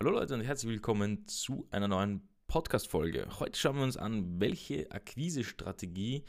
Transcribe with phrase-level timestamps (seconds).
[0.00, 3.26] Hallo Leute und herzlich willkommen zu einer neuen Podcast-Folge.
[3.40, 6.22] Heute schauen wir uns an, welche Akquise-Strategie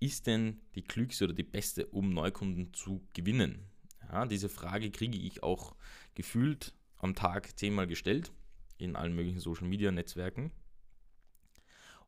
[0.00, 3.70] ist denn die klügste oder die beste, um Neukunden zu gewinnen?
[4.02, 5.76] Ja, diese Frage kriege ich auch
[6.14, 8.32] gefühlt am Tag zehnmal gestellt
[8.76, 10.52] in allen möglichen Social-Media-Netzwerken.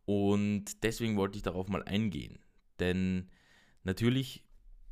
[0.04, 2.38] Und deswegen wollte ich darauf mal eingehen.
[2.80, 3.30] Denn
[3.82, 4.44] natürlich,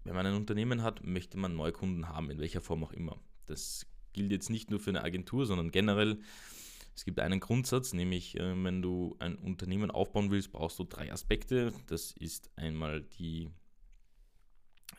[0.04, 3.20] wenn man ein Unternehmen hat, möchte man Neukunden haben, in welcher Form auch immer.
[3.44, 6.20] Das gilt jetzt nicht nur für eine Agentur, sondern generell.
[6.94, 11.12] Es gibt einen Grundsatz, nämlich äh, wenn du ein Unternehmen aufbauen willst, brauchst du drei
[11.12, 11.72] Aspekte.
[11.86, 13.50] Das ist einmal die,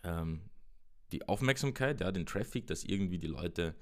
[0.03, 0.41] ähm,
[1.11, 3.75] die Aufmerksamkeit, ja, den Traffic, dass irgendwie die Leute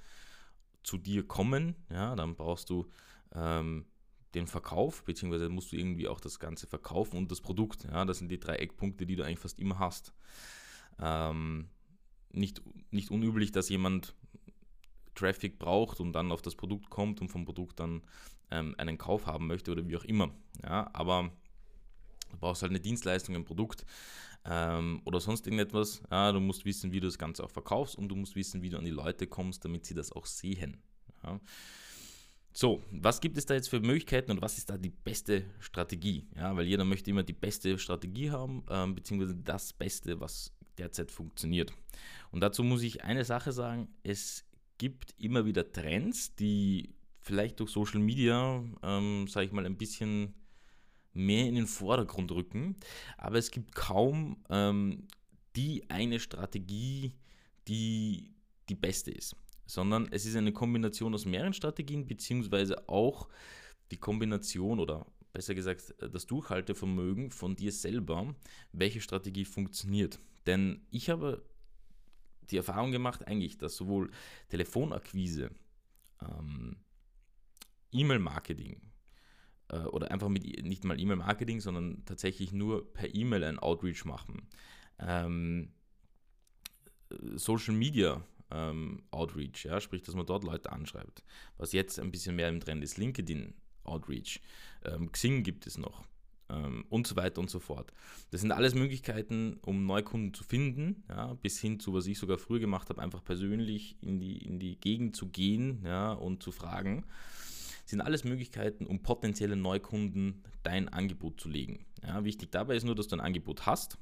[0.84, 1.76] zu dir kommen.
[1.90, 2.90] Ja, dann brauchst du
[3.34, 3.86] ähm,
[4.34, 7.86] den Verkauf, beziehungsweise musst du irgendwie auch das Ganze verkaufen und das Produkt.
[7.86, 10.14] Ja, das sind die drei Eckpunkte, die du eigentlich fast immer hast.
[11.00, 11.70] Ähm,
[12.32, 14.16] nicht, nicht unüblich, dass jemand
[15.20, 18.02] Traffic braucht und dann auf das Produkt kommt und vom Produkt dann
[18.52, 20.32] ähm, einen Kauf haben möchte oder wie auch immer.
[20.64, 21.32] Ja, aber
[22.32, 23.86] du brauchst halt eine Dienstleistung, ein Produkt
[24.46, 26.02] ähm, oder sonst irgendetwas.
[26.10, 28.70] Ja, du musst wissen, wie du das Ganze auch verkaufst und du musst wissen, wie
[28.70, 30.78] du an die Leute kommst, damit sie das auch sehen.
[31.24, 31.40] Ja.
[32.52, 36.28] So, was gibt es da jetzt für Möglichkeiten und was ist da die beste Strategie?
[36.36, 41.12] Ja, weil jeder möchte immer die beste Strategie haben, ähm, beziehungsweise das Beste, was derzeit
[41.12, 41.74] funktioniert.
[42.32, 44.46] Und dazu muss ich eine Sache sagen, es
[44.80, 50.34] gibt immer wieder Trends, die vielleicht durch Social Media, ähm, sage ich mal, ein bisschen
[51.14, 52.76] mehr in den Vordergrund rücken.
[53.18, 55.08] Aber es gibt kaum ähm,
[55.56, 57.14] die eine Strategie,
[57.68, 58.34] die
[58.70, 59.36] die beste ist,
[59.66, 63.28] sondern es ist eine Kombination aus mehreren Strategien, beziehungsweise auch
[63.92, 68.36] die Kombination oder besser gesagt das Durchhaltevermögen von dir selber,
[68.72, 70.20] welche Strategie funktioniert.
[70.46, 71.44] Denn ich habe
[72.52, 74.12] die Erfahrung gemacht, eigentlich, dass sowohl
[74.50, 75.52] Telefonakquise,
[76.22, 76.78] ähm,
[77.92, 78.82] E-Mail-Marketing
[79.70, 84.48] äh, oder einfach mit nicht mal E-Mail-Marketing, sondern tatsächlich nur per E-Mail ein Outreach machen,
[85.00, 85.72] ähm,
[87.36, 91.24] Social Media ähm, Outreach, ja, sprich, dass man dort Leute anschreibt.
[91.58, 93.54] Was jetzt ein bisschen mehr im Trend ist, LinkedIn
[93.84, 94.42] Outreach,
[94.86, 96.06] ähm, Xing gibt es noch
[96.50, 97.94] ähm, und so weiter und so fort.
[98.32, 102.38] Das sind alles Möglichkeiten, um Neukunden zu finden, ja, bis hin zu, was ich sogar
[102.38, 106.52] früher gemacht habe, einfach persönlich in die, in die Gegend zu gehen ja, und zu
[106.52, 107.06] fragen.
[107.84, 111.86] Das sind alles Möglichkeiten, um potenzielle Neukunden dein Angebot zu legen.
[112.04, 113.98] Ja, wichtig dabei ist nur, dass du ein Angebot hast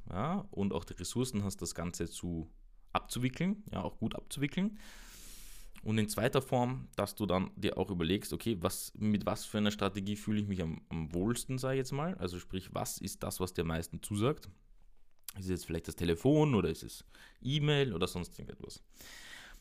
[0.51, 2.49] und auch die Ressourcen hast, das Ganze zu
[2.91, 4.77] abzuwickeln, ja, auch gut abzuwickeln.
[5.87, 9.59] Und in zweiter Form, dass du dann dir auch überlegst, okay, was, mit was für
[9.59, 12.13] einer Strategie fühle ich mich am, am wohlsten, sage ich jetzt mal.
[12.15, 14.49] Also sprich, was ist das, was dir am meisten zusagt?
[15.37, 17.05] Ist es jetzt vielleicht das Telefon oder ist es
[17.41, 18.83] E-Mail oder sonst irgendetwas?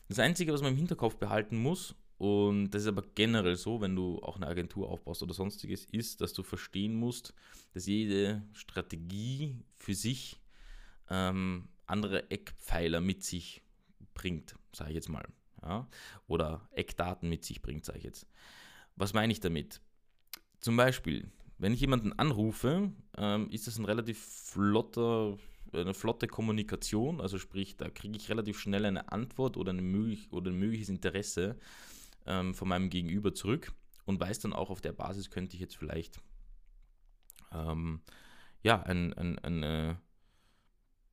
[0.09, 3.95] Das Einzige, was man im Hinterkopf behalten muss, und das ist aber generell so, wenn
[3.95, 7.33] du auch eine Agentur aufbaust oder sonstiges, ist, dass du verstehen musst,
[7.73, 10.41] dass jede Strategie für sich
[11.09, 13.63] ähm, andere Eckpfeiler mit sich
[14.13, 15.25] bringt, sage ich jetzt mal
[15.61, 15.87] ja,
[16.27, 18.27] oder Eckdaten mit sich bringt, sage ich jetzt.
[18.95, 19.81] Was meine ich damit?
[20.59, 25.37] Zum Beispiel, wenn ich jemanden anrufe, ähm, ist das ein relativ flotter,
[25.73, 30.31] eine flotte Kommunikation, also sprich, da kriege ich relativ schnell eine Antwort oder, eine möglich,
[30.31, 31.57] oder ein mögliches Interesse
[32.25, 33.71] ähm, von meinem Gegenüber zurück
[34.05, 36.19] und weiß dann auch, auf der Basis könnte ich jetzt vielleicht
[37.51, 38.01] ähm,
[38.63, 39.95] ja, ein, ein, ein, äh,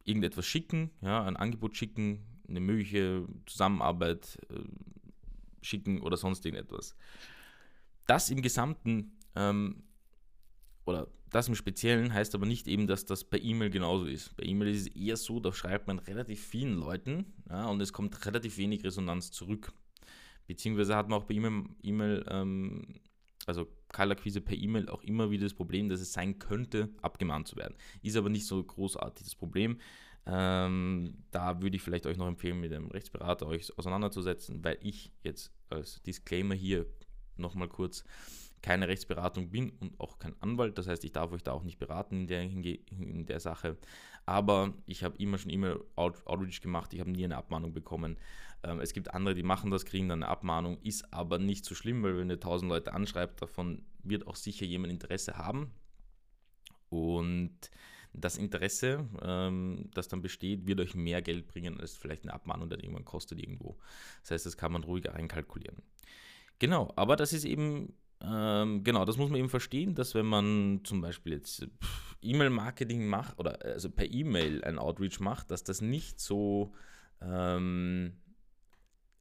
[0.04, 4.60] irgendetwas schicken, ja, ein Angebot schicken, eine mögliche Zusammenarbeit äh,
[5.62, 6.94] schicken oder sonst irgendetwas.
[8.06, 9.82] Das im Gesamten ähm,
[10.84, 14.36] oder das im Speziellen heißt aber nicht eben, dass das per E-Mail genauso ist.
[14.36, 17.92] Bei E-Mail ist es eher so, da schreibt man relativ vielen Leuten ja, und es
[17.92, 19.72] kommt relativ wenig Resonanz zurück.
[20.46, 23.00] Beziehungsweise hat man auch bei E-Mail, e ähm,
[23.46, 27.56] also Kaltakquise per E-Mail auch immer wieder das Problem, dass es sein könnte, abgemahnt zu
[27.56, 27.74] werden.
[28.02, 29.78] Ist aber nicht so großartig das Problem.
[30.26, 35.12] Ähm, da würde ich vielleicht euch noch empfehlen, mit dem Rechtsberater euch auseinanderzusetzen, weil ich
[35.22, 36.86] jetzt als Disclaimer hier
[37.36, 38.04] nochmal kurz
[38.62, 40.78] keine Rechtsberatung bin und auch kein Anwalt.
[40.78, 43.76] Das heißt, ich darf euch da auch nicht beraten in der, in der Sache.
[44.24, 46.94] Aber ich habe immer schon E-Mail-Outreach gemacht.
[46.94, 48.16] Ich habe nie eine Abmahnung bekommen.
[48.62, 50.78] Ähm, es gibt andere, die machen das, kriegen dann eine Abmahnung.
[50.80, 54.64] Ist aber nicht so schlimm, weil wenn ihr 1000 Leute anschreibt, davon wird auch sicher
[54.64, 55.70] jemand Interesse haben.
[56.88, 57.70] Und
[58.14, 62.70] das Interesse, ähm, das dann besteht, wird euch mehr Geld bringen, als vielleicht eine Abmahnung
[62.70, 63.76] dann irgendwann kostet irgendwo.
[64.22, 65.82] Das heißt, das kann man ruhiger einkalkulieren.
[66.58, 70.80] Genau, aber das ist eben, ähm, genau, das muss man eben verstehen, dass wenn man
[70.84, 71.66] zum Beispiel jetzt
[72.22, 76.72] E-Mail-Marketing macht oder also per E-Mail ein Outreach macht, dass das nicht so
[77.20, 78.12] ähm,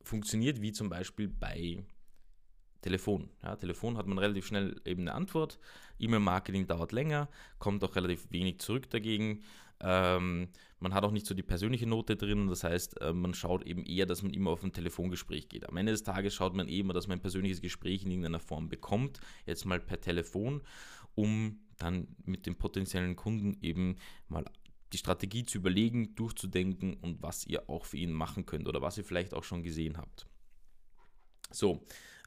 [0.04, 1.84] funktioniert wie zum Beispiel bei
[2.84, 3.30] Telefon.
[3.42, 5.60] Ja, Telefon hat man relativ schnell eben eine Antwort.
[6.00, 9.42] E-Mail-Marketing dauert länger, kommt auch relativ wenig zurück dagegen.
[9.80, 10.50] Ähm,
[10.80, 13.84] man hat auch nicht so die persönliche Note drin, das heißt, äh, man schaut eben
[13.86, 15.68] eher, dass man immer auf ein Telefongespräch geht.
[15.68, 18.70] Am Ende des Tages schaut man eben, dass man ein persönliches Gespräch in irgendeiner Form
[18.70, 20.62] bekommt, jetzt mal per Telefon,
[21.16, 23.98] um dann mit dem potenziellen Kunden eben
[24.28, 24.46] mal
[24.94, 28.98] die Strategie zu überlegen, durchzudenken und was ihr auch für ihn machen könnt oder was
[28.98, 30.28] ihr vielleicht auch schon gesehen habt.
[31.52, 31.84] So,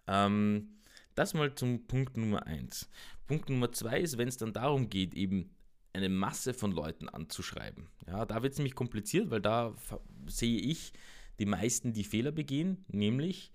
[0.06, 0.78] ähm,
[1.14, 2.88] das mal zum Punkt Nummer 1.
[3.26, 5.50] Punkt Nummer 2 ist, wenn es dann darum geht, eben
[5.92, 7.88] eine Masse von Leuten anzuschreiben.
[8.06, 9.74] Ja, da wird es nämlich kompliziert, weil da
[10.26, 10.92] sehe ich
[11.38, 13.50] die meisten, die Fehler begehen, nämlich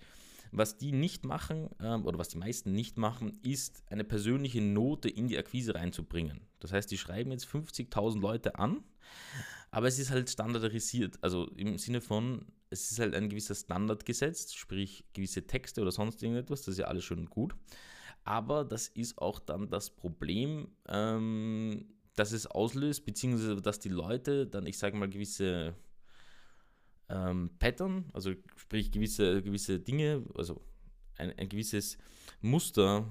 [0.51, 5.07] was die nicht machen ähm, oder was die meisten nicht machen, ist eine persönliche Note
[5.09, 6.42] in die Akquise reinzubringen.
[6.59, 8.83] Das heißt, die schreiben jetzt 50.000 Leute an,
[9.71, 11.24] aber es ist halt standardisiert.
[11.24, 15.91] Also im Sinne von, es ist halt ein gewisser Standard gesetzt, sprich gewisse Texte oder
[15.91, 17.53] sonst irgendetwas, das ist ja alles schön und gut.
[18.23, 21.85] Aber das ist auch dann das Problem, ähm,
[22.15, 25.75] dass es auslöst, beziehungsweise dass die Leute dann, ich sage mal, gewisse
[27.09, 30.62] ähm, Pattern, also sprich gewisse, gewisse Dinge, also
[31.17, 31.97] ein, ein gewisses
[32.41, 33.06] Muster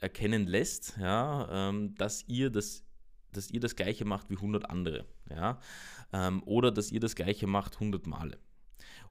[0.00, 2.84] erkennen lässt, ja, ähm, dass ihr das
[3.30, 5.60] dass ihr das gleiche macht wie 100 andere, ja,
[6.14, 8.38] ähm, oder dass ihr das gleiche macht 100 Male.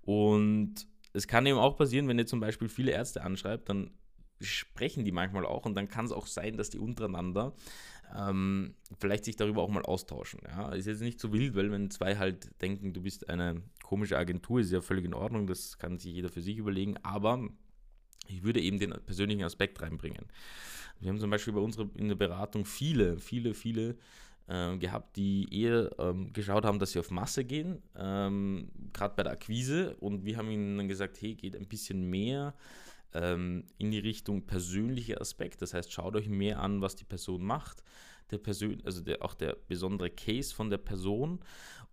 [0.08, 3.92] Und es kann eben auch passieren, wenn ihr zum Beispiel viele Ärzte anschreibt, dann
[4.40, 7.54] sprechen die manchmal auch und dann kann es auch sein, dass die untereinander
[8.16, 10.40] ähm, vielleicht sich darüber auch mal austauschen.
[10.48, 14.18] Ja, ist jetzt nicht so wild, weil wenn zwei halt denken, du bist eine komische
[14.18, 17.46] Agentur, ist ja völlig in Ordnung, das kann sich jeder für sich überlegen, aber
[18.30, 20.28] ich würde eben den persönlichen Aspekt reinbringen.
[21.02, 23.98] Wir haben zum Beispiel bei unserer in der Beratung viele, viele, viele
[24.48, 29.24] äh, gehabt, die eher ähm, geschaut haben, dass sie auf Masse gehen, ähm, gerade bei
[29.24, 29.96] der Akquise.
[29.98, 32.56] Und wir haben ihnen dann gesagt, hey, geht ein bisschen mehr
[33.14, 35.62] ähm, in die Richtung persönliche Aspekt.
[35.62, 37.84] Das heißt, schaut euch mehr an, was die Person macht,
[38.32, 41.40] der Persön also der, auch der besondere Case von der Person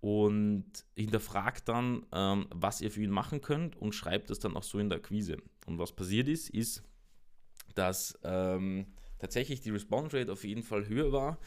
[0.00, 0.66] und
[0.96, 4.78] hinterfragt dann, ähm, was ihr für ihn machen könnt und schreibt das dann auch so
[4.78, 5.38] in der Akquise.
[5.66, 6.82] Und was passiert ist, ist,
[7.74, 8.86] dass ähm,
[9.18, 11.38] tatsächlich die Response Rate auf jeden Fall höher war,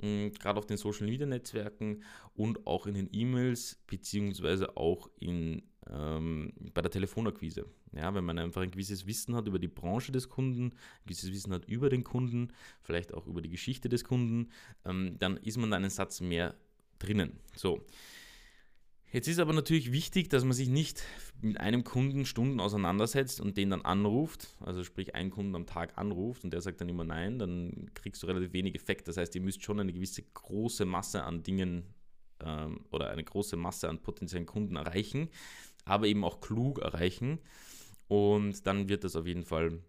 [0.00, 2.02] gerade auf den Social Media Netzwerken
[2.34, 7.66] und auch in den E-Mails, beziehungsweise auch in, ähm, bei der Telefonakquise.
[7.92, 10.72] Ja, wenn man einfach ein gewisses Wissen hat über die Branche des Kunden, ein
[11.04, 12.52] gewisses Wissen hat über den Kunden,
[12.82, 14.50] vielleicht auch über die Geschichte des Kunden,
[14.84, 16.54] ähm, dann ist man da einen Satz mehr
[16.98, 17.38] drinnen.
[17.56, 17.84] So.
[19.12, 21.02] Jetzt ist aber natürlich wichtig, dass man sich nicht
[21.40, 25.98] mit einem Kunden Stunden auseinandersetzt und den dann anruft, also sprich einen Kunden am Tag
[25.98, 29.08] anruft und der sagt dann immer nein, dann kriegst du relativ wenig Effekt.
[29.08, 31.92] Das heißt, ihr müsst schon eine gewisse große Masse an Dingen
[32.40, 35.28] ähm, oder eine große Masse an potenziellen Kunden erreichen,
[35.84, 37.40] aber eben auch klug erreichen
[38.06, 39.80] und dann wird das auf jeden Fall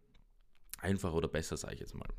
[0.80, 2.10] einfacher oder besser, sage ich jetzt mal.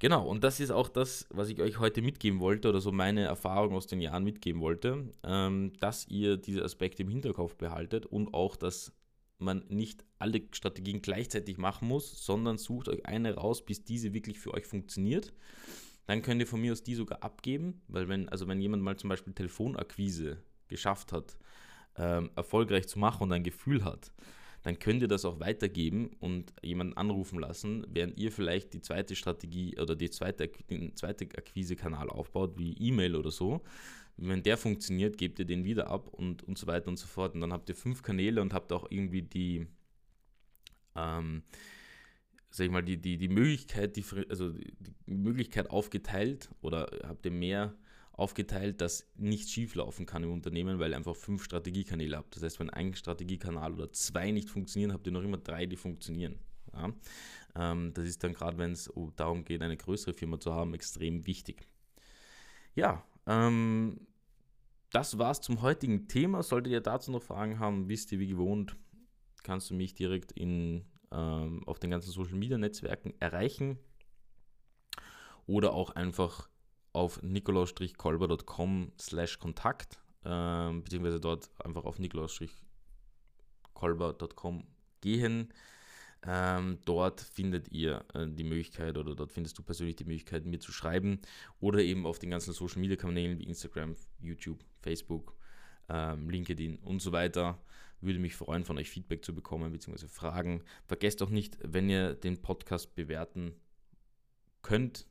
[0.00, 3.22] Genau, und das ist auch das, was ich euch heute mitgeben wollte oder so meine
[3.22, 8.34] Erfahrung aus den Jahren mitgeben wollte, ähm, dass ihr diese Aspekte im Hinterkopf behaltet und
[8.34, 8.92] auch, dass
[9.38, 14.38] man nicht alle Strategien gleichzeitig machen muss, sondern sucht euch eine raus, bis diese wirklich
[14.38, 15.32] für euch funktioniert.
[16.06, 18.96] Dann könnt ihr von mir aus die sogar abgeben, weil wenn, also wenn jemand mal
[18.96, 20.38] zum Beispiel Telefonakquise
[20.68, 21.36] geschafft hat,
[21.96, 24.12] ähm, erfolgreich zu machen und ein Gefühl hat,
[24.64, 29.14] dann könnt ihr das auch weitergeben und jemanden anrufen lassen, während ihr vielleicht die zweite
[29.14, 33.62] Strategie oder die zweite, den zweiten Akquisekanal aufbaut, wie E-Mail oder so.
[34.16, 37.34] Wenn der funktioniert, gebt ihr den wieder ab und, und so weiter und so fort.
[37.34, 39.66] Und dann habt ihr fünf Kanäle und habt auch irgendwie die,
[40.96, 41.42] ähm,
[42.48, 47.32] sag ich mal, die, die, die Möglichkeit, die, also die Möglichkeit aufgeteilt oder habt ihr
[47.32, 47.76] mehr
[48.16, 52.36] aufgeteilt, dass nichts schieflaufen kann im Unternehmen, weil ihr einfach fünf Strategiekanäle habt.
[52.36, 55.76] Das heißt, wenn ein Strategiekanal oder zwei nicht funktionieren, habt ihr noch immer drei, die
[55.76, 56.38] funktionieren.
[56.72, 56.92] Ja?
[57.56, 61.26] Ähm, das ist dann gerade, wenn es darum geht, eine größere Firma zu haben, extrem
[61.26, 61.66] wichtig.
[62.76, 64.06] Ja, ähm,
[64.90, 66.42] das war's zum heutigen Thema.
[66.44, 68.76] Solltet ihr dazu noch Fragen haben, wisst ihr wie gewohnt,
[69.42, 73.78] kannst du mich direkt in, ähm, auf den ganzen Social Media Netzwerken erreichen
[75.46, 76.48] oder auch einfach
[76.94, 84.66] auf nikolaus-kolber.com slash Kontakt, äh, beziehungsweise dort einfach auf nikolaus-kolber.com
[85.00, 85.52] gehen.
[86.26, 90.58] Ähm, dort findet ihr äh, die Möglichkeit oder dort findest du persönlich die Möglichkeit, mir
[90.58, 91.20] zu schreiben
[91.60, 95.36] oder eben auf den ganzen Social Media Kanälen wie Instagram, YouTube, Facebook,
[95.90, 97.60] ähm, LinkedIn und so weiter.
[98.00, 100.08] Würde mich freuen, von euch Feedback zu bekommen bzw.
[100.08, 100.62] Fragen.
[100.86, 103.52] Vergesst auch nicht, wenn ihr den Podcast bewerten
[104.62, 105.06] könnt,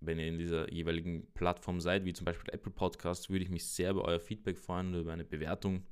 [0.00, 3.66] wenn ihr in dieser jeweiligen Plattform seid, wie zum Beispiel Apple Podcasts, würde ich mich
[3.66, 5.82] sehr über euer Feedback freuen und über eine Bewertung.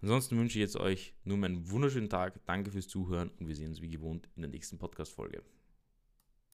[0.00, 2.40] Ansonsten wünsche ich jetzt euch nur einen wunderschönen Tag.
[2.46, 5.42] Danke fürs Zuhören und wir sehen uns wie gewohnt in der nächsten Podcast-Folge.